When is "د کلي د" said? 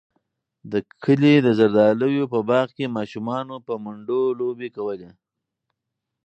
0.71-1.47